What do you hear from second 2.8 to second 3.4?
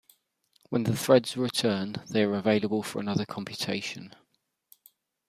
for another